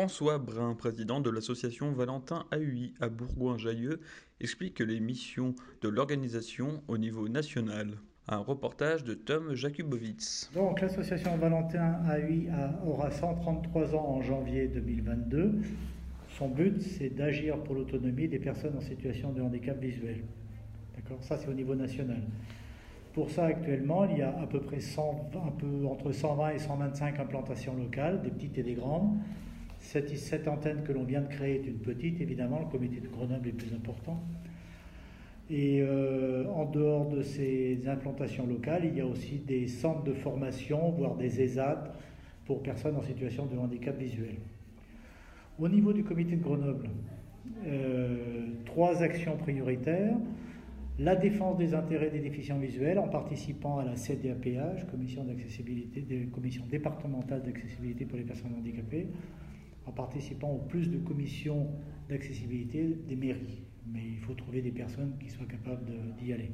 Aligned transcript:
François 0.00 0.38
Brun, 0.38 0.74
président 0.76 1.20
de 1.20 1.28
l'association 1.28 1.92
Valentin 1.92 2.46
AUI 2.54 2.94
à 3.02 3.10
Bourgoin-Jallieu, 3.10 4.00
explique 4.40 4.80
les 4.80 4.98
missions 4.98 5.54
de 5.82 5.90
l'organisation 5.90 6.82
au 6.88 6.96
niveau 6.96 7.28
national. 7.28 7.98
Un 8.26 8.38
reportage 8.38 9.04
de 9.04 9.12
Tom 9.12 9.54
Jakubowicz. 9.54 10.50
Donc 10.54 10.80
l'association 10.80 11.36
Valentin 11.36 11.98
AUI 12.16 12.48
aura 12.86 13.10
133 13.10 13.94
ans 13.94 14.06
en 14.16 14.22
janvier 14.22 14.68
2022. 14.68 15.60
Son 16.30 16.48
but, 16.48 16.80
c'est 16.80 17.10
d'agir 17.10 17.58
pour 17.58 17.74
l'autonomie 17.74 18.26
des 18.26 18.38
personnes 18.38 18.78
en 18.78 18.80
situation 18.80 19.34
de 19.34 19.42
handicap 19.42 19.78
visuel. 19.78 20.24
D'accord? 20.96 21.22
Ça, 21.22 21.36
c'est 21.36 21.48
au 21.48 21.52
niveau 21.52 21.74
national. 21.74 22.22
Pour 23.12 23.30
ça, 23.30 23.44
actuellement, 23.44 24.06
il 24.06 24.16
y 24.16 24.22
a 24.22 24.34
à 24.40 24.46
peu 24.46 24.62
près 24.62 24.80
100, 24.80 25.30
un 25.46 25.50
peu 25.50 25.84
entre 25.84 26.10
120 26.10 26.52
et 26.52 26.58
125 26.58 27.20
implantations 27.20 27.76
locales, 27.76 28.22
des 28.22 28.30
petites 28.30 28.56
et 28.56 28.62
des 28.62 28.72
grandes. 28.72 29.18
Cette, 29.80 30.46
antenne 30.46 30.82
que 30.84 30.92
l'on 30.92 31.04
vient 31.04 31.22
de 31.22 31.28
créer 31.28 31.56
est 31.56 31.66
une 31.66 31.78
petite, 31.78 32.20
évidemment, 32.20 32.60
le 32.60 32.66
comité 32.66 33.00
de 33.00 33.08
Grenoble 33.08 33.48
est 33.48 33.52
plus 33.52 33.74
important. 33.74 34.22
Et 35.50 35.80
euh, 35.82 36.44
en 36.46 36.64
dehors 36.66 37.08
de 37.08 37.22
ces 37.22 37.88
implantations 37.88 38.46
locales, 38.46 38.84
il 38.84 38.96
y 38.96 39.00
a 39.00 39.06
aussi 39.06 39.38
des 39.38 39.66
centres 39.66 40.04
de 40.04 40.12
formation, 40.12 40.90
voire 40.90 41.16
des 41.16 41.40
ESAT 41.40 41.92
pour 42.44 42.62
personnes 42.62 42.96
en 42.96 43.02
situation 43.02 43.46
de 43.46 43.58
handicap 43.58 43.98
visuel. 43.98 44.36
Au 45.58 45.68
niveau 45.68 45.92
du 45.92 46.04
comité 46.04 46.36
de 46.36 46.42
Grenoble, 46.42 46.88
euh, 47.66 48.46
trois 48.64 49.02
actions 49.02 49.36
prioritaires. 49.36 50.16
La 50.98 51.16
défense 51.16 51.56
des 51.56 51.74
intérêts 51.74 52.10
des 52.10 52.20
déficients 52.20 52.58
visuels 52.58 52.98
en 52.98 53.08
participant 53.08 53.78
à 53.78 53.84
la 53.84 53.96
CDAPH, 53.96 54.86
Commission, 54.90 55.24
départementales 56.70 57.42
d'accessibilité 57.42 58.04
pour 58.04 58.18
les 58.18 58.24
personnes 58.24 58.54
handicapées, 58.58 59.06
en 59.90 59.92
participant 59.92 60.50
au 60.50 60.58
plus 60.58 60.88
de 60.88 60.98
commissions 60.98 61.66
d'accessibilité 62.08 62.96
des 63.08 63.16
mairies. 63.16 63.62
Mais 63.92 64.02
il 64.04 64.18
faut 64.18 64.34
trouver 64.34 64.62
des 64.62 64.70
personnes 64.70 65.14
qui 65.18 65.28
soient 65.28 65.46
capables 65.46 65.90
d'y 66.16 66.32
aller. 66.32 66.52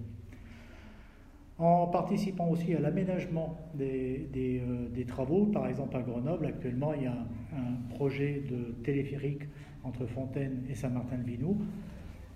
En 1.59 1.87
participant 1.87 2.49
aussi 2.49 2.75
à 2.75 2.81
l'aménagement 2.81 3.59
des, 3.75 4.29
des, 4.33 4.61
euh, 4.61 4.89
des 4.89 5.05
travaux, 5.05 5.47
par 5.47 5.67
exemple 5.67 5.97
à 5.97 6.03
Grenoble, 6.03 6.47
actuellement 6.47 6.95
il 6.95 7.03
y 7.03 7.07
a 7.07 7.13
un, 7.13 7.27
un 7.57 7.95
projet 7.95 8.43
de 8.49 8.75
téléphérique 8.83 9.43
entre 9.85 10.07
Fontaine 10.07 10.65
et 10.71 10.75
Saint-Martin-de-Vinou. 10.75 11.59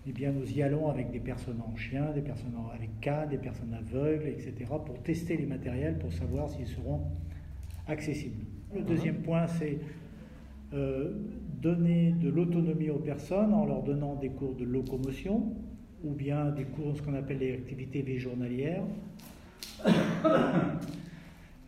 Eh 0.07 0.13
bien, 0.13 0.33
nous 0.33 0.51
y 0.51 0.63
allons 0.63 0.89
avec 0.89 1.11
des 1.11 1.21
personnes 1.21 1.61
en 1.61 1.77
chien, 1.77 2.13
des 2.13 2.23
personnes 2.23 2.55
avec 2.75 3.01
cannes, 3.01 3.29
des 3.29 3.39
personnes 3.39 3.75
aveugles, 3.75 4.29
etc., 4.29 4.55
pour 4.87 5.03
tester 5.03 5.37
les 5.37 5.47
matériels, 5.47 5.99
pour 5.99 6.13
savoir 6.13 6.49
s'ils 6.49 6.67
seront 6.67 7.03
accessibles. 7.87 8.45
Le 8.75 8.83
deuxième 8.83 9.17
point, 9.17 9.47
c'est 9.47 9.79
euh, 10.73 11.13
donner 11.61 12.13
de 12.13 12.29
l'autonomie 12.31 12.91
aux 12.91 12.99
personnes 12.99 13.53
en 13.53 13.67
leur 13.67 13.83
donnant 13.83 14.15
des 14.15 14.29
cours 14.31 14.55
de 14.55 14.65
locomotion 14.65 15.53
ou 16.05 16.13
bien 16.13 16.51
des 16.51 16.65
cours, 16.65 16.97
ce 16.97 17.03
qu'on 17.03 17.15
appelle 17.15 17.39
les 17.39 17.53
activités 17.53 18.03
vie 18.03 18.19
journalières. 18.19 18.83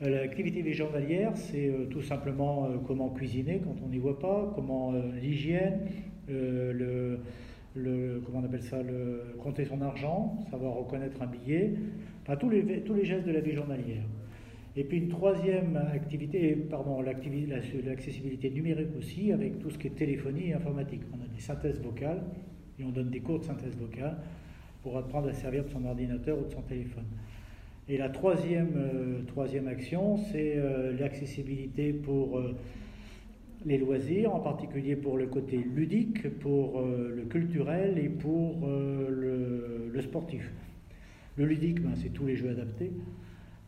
Euh, 0.03 0.09
L'activité 0.22 0.62
vie 0.62 0.72
journalière, 0.72 1.31
c'est 1.37 1.69
euh, 1.69 1.84
tout 1.88 2.03
simplement 2.03 2.69
comment 2.88 3.09
cuisiner 3.10 3.60
quand 3.62 3.76
on 3.84 3.88
n'y 3.88 3.99
voit 3.99 4.19
pas, 4.19 4.50
comment 4.56 4.93
l'hygiène, 5.22 5.78
le- 6.28 8.21
comment 8.26 8.41
on 8.41 8.44
appelle 8.44 8.62
ça, 8.65 8.82
le, 8.82 9.22
compter 9.38 9.65
son 9.65 9.81
argent, 9.81 10.38
savoir 10.50 10.75
reconnaître 10.75 11.22
un 11.22 11.26
billet, 11.26 11.75
enfin 12.22 12.34
tous 12.37 12.50
les, 12.50 12.81
tous 12.81 12.94
les 12.94 13.05
gestes 13.05 13.26
de 13.26 13.32
la 13.32 13.38
vie 13.41 13.53
journalière. 13.53 14.03
Et 14.75 14.84
puis 14.84 14.99
une 14.99 15.09
troisième 15.09 15.77
activité, 15.77 16.55
pardon, 16.55 17.03
l'accessibilité 17.03 18.50
numérique 18.50 18.97
aussi, 18.99 19.33
avec 19.33 19.59
tout 19.59 19.71
ce 19.71 19.78
qui 19.78 19.88
est 19.88 19.97
téléphonie 19.97 20.49
et 20.49 20.55
informatique. 20.55 21.03
On 21.12 21.22
a 21.22 21.27
des 21.27 21.41
synthèses 21.41 21.81
vocales, 21.81 22.22
et 22.78 22.84
on 22.84 22.91
donne 22.91 23.11
des 23.11 23.21
cours 23.21 23.38
de 23.38 23.44
synthèse 23.44 23.77
vocale 23.77 24.16
pour 24.82 24.97
apprendre 24.97 25.28
à 25.28 25.34
servir 25.34 25.65
de 25.65 25.69
son 25.69 25.84
ordinateur 25.84 26.38
ou 26.38 26.44
de 26.47 26.53
son 26.53 26.62
téléphone. 26.62 27.05
Et 27.88 27.99
la 27.99 28.09
troisième, 28.09 28.72
euh, 28.77 29.22
troisième 29.27 29.69
action, 29.69 30.16
c'est 30.16 30.55
euh, 30.56 30.97
l'accessibilité 30.99 31.93
pour 31.93 32.38
euh, 32.38 32.55
les 33.66 33.77
loisirs, 33.77 34.34
en 34.34 34.41
particulier 34.41 34.97
pour 34.97 35.19
le 35.19 35.27
côté 35.27 35.56
ludique, 35.56 36.38
pour 36.38 36.81
le 36.82 37.22
culturel 37.27 37.97
et 37.97 38.09
pour 38.09 38.66
le, 38.66 39.88
le 39.93 40.03
sportif. 40.03 40.50
Le 41.37 41.44
ludique, 41.44 41.81
ben, 41.81 41.93
c'est 41.94 42.09
tous 42.09 42.27
les 42.27 42.34
jeux 42.34 42.50
adaptés. 42.50 42.91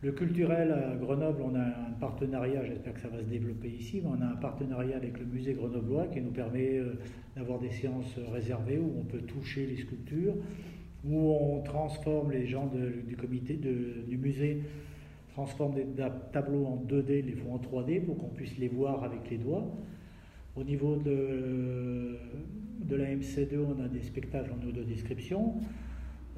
Le 0.01 0.11
culturel 0.11 0.71
à 0.71 0.95
Grenoble, 0.95 1.41
on 1.41 1.55
a 1.55 1.63
un 1.63 1.93
partenariat, 1.99 2.63
j'espère 2.63 2.93
que 2.93 3.01
ça 3.01 3.07
va 3.07 3.23
se 3.23 3.27
développer 3.27 3.69
ici, 3.69 4.01
mais 4.03 4.09
on 4.17 4.21
a 4.21 4.27
un 4.27 4.35
partenariat 4.35 4.97
avec 4.97 5.17
le 5.17 5.25
musée 5.25 5.53
grenoblois 5.53 6.07
qui 6.07 6.21
nous 6.21 6.31
permet 6.31 6.77
euh, 6.77 6.99
d'avoir 7.35 7.59
des 7.59 7.71
séances 7.71 8.19
réservées 8.31 8.77
où 8.77 8.93
on 8.99 9.03
peut 9.03 9.21
toucher 9.21 9.65
les 9.65 9.77
sculptures, 9.77 10.35
où 11.05 11.31
on 11.31 11.61
transforme 11.61 12.31
les 12.31 12.45
gens 12.45 12.71
du 13.07 13.15
comité 13.15 13.53
du 13.53 14.17
musée 14.17 14.63
transforment 15.35 15.75
des 15.75 15.85
tableaux 16.31 16.65
en 16.65 16.77
2D, 16.87 17.25
les 17.25 17.33
font 17.33 17.55
en 17.55 17.57
3D 17.57 18.05
pour 18.05 18.17
qu'on 18.17 18.29
puisse 18.29 18.57
les 18.57 18.69
voir 18.69 19.03
avec 19.03 19.29
les 19.29 19.37
doigts. 19.37 19.65
Au 20.55 20.63
niveau 20.63 20.95
de, 20.95 22.17
de 22.79 22.95
la 22.95 23.13
MC2, 23.13 23.57
on 23.57 23.83
a 23.83 23.89
des 23.89 24.01
spectacles 24.01 24.51
en 24.53 24.65
audio-description. 24.65 25.55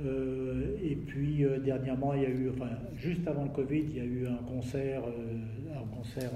Euh, 0.06 0.78
et 0.84 0.96
puis 0.96 1.44
euh, 1.44 1.60
dernièrement, 1.60 2.14
il 2.14 2.22
y 2.22 2.26
a 2.26 2.30
eu, 2.30 2.52
enfin, 2.54 2.70
juste 2.98 3.28
avant 3.28 3.44
le 3.44 3.50
Covid, 3.50 3.84
il 3.90 3.98
y 3.98 4.00
a 4.00 4.04
eu 4.04 4.28
un 4.28 4.44
concert, 4.54 5.02
euh, 5.06 5.74
un 5.76 5.96
concert 5.96 6.30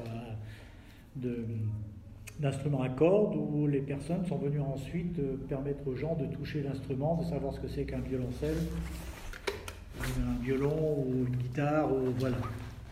euh, 1.23 1.44
d'instruments 2.39 2.81
à 2.81 2.89
cordes 2.89 3.35
où 3.35 3.67
les 3.67 3.81
personnes 3.81 4.25
sont 4.25 4.38
venues 4.38 4.61
ensuite 4.61 5.19
permettre 5.47 5.88
aux 5.88 5.95
gens 5.95 6.16
de 6.16 6.25
toucher 6.25 6.63
l'instrument, 6.63 7.17
de 7.17 7.25
savoir 7.25 7.53
ce 7.53 7.59
que 7.59 7.67
c'est 7.67 7.83
qu'un 7.83 7.99
violoncelle, 7.99 8.57
un 9.99 10.43
violon 10.43 11.05
ou 11.05 11.28
une 11.28 11.35
guitare, 11.35 11.91
ou 11.93 12.11
voilà. 12.17 12.38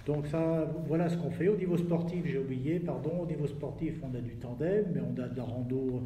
Donc 0.05 0.27
ça, 0.27 0.71
voilà 0.87 1.09
ce 1.09 1.17
qu'on 1.17 1.31
fait. 1.31 1.47
Au 1.47 1.55
niveau 1.55 1.77
sportif, 1.77 2.25
j'ai 2.25 2.37
oublié, 2.37 2.79
pardon, 2.79 3.21
au 3.21 3.25
niveau 3.25 3.47
sportif, 3.47 3.95
on 4.03 4.15
a 4.15 4.21
du 4.21 4.35
tandem, 4.35 4.85
mais 4.93 5.01
on 5.01 5.19
a 5.19 5.27
de 5.27 5.37
la 5.37 5.43
rando 5.43 6.03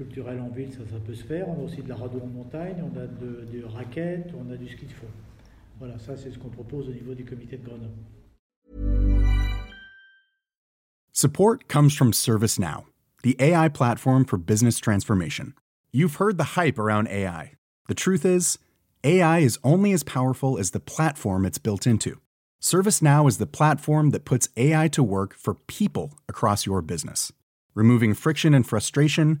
culturelle 0.00 0.40
en 0.40 0.48
ville, 0.48 0.72
ça, 0.72 0.80
ça 0.90 0.98
peut 0.98 1.14
se 1.14 1.24
faire. 1.24 1.46
On 1.48 1.60
a 1.60 1.64
aussi 1.64 1.82
de 1.82 1.88
la 1.88 1.96
en 1.96 2.26
montagne, 2.26 2.82
on 2.82 2.98
a 2.98 3.06
de, 3.06 3.44
de 3.52 3.64
raquettes, 3.64 4.32
on 4.34 4.50
a 4.50 4.56
du 4.56 4.66
ski 4.68 4.86
de 4.86 4.92
fond. 4.92 5.06
Voilà, 5.78 5.98
ça 5.98 6.16
c'est 6.16 6.30
ce 6.30 6.38
qu'on 6.38 6.48
propose 6.48 6.88
au 6.88 6.92
niveau 6.92 7.14
du 7.14 7.24
comité 7.24 7.58
de 7.58 7.64
Grenoble. 7.64 7.92
Support 11.12 11.68
comes 11.68 11.90
from 11.90 12.12
ServiceNow, 12.12 12.84
the 13.22 13.36
AI 13.38 13.68
platform 13.68 14.24
for 14.24 14.38
business 14.38 14.78
transformation. 14.78 15.52
You've 15.92 16.16
heard 16.16 16.38
the 16.38 16.56
hype 16.56 16.78
around 16.78 17.08
AI. 17.08 17.52
The 17.88 17.94
truth 17.94 18.24
is, 18.24 18.58
AI 19.04 19.40
is 19.40 19.58
only 19.62 19.92
as 19.92 20.02
powerful 20.02 20.58
as 20.58 20.70
the 20.70 20.80
platform 20.80 21.44
it's 21.44 21.58
built 21.58 21.86
into. 21.86 22.20
ServiceNow 22.62 23.28
is 23.28 23.36
the 23.36 23.46
platform 23.46 24.10
that 24.10 24.24
puts 24.24 24.48
AI 24.56 24.88
to 24.88 25.02
work 25.02 25.34
for 25.34 25.54
people 25.54 26.12
across 26.28 26.64
your 26.64 26.80
business, 26.80 27.32
removing 27.74 28.14
friction 28.14 28.54
and 28.54 28.66
frustration 28.66 29.40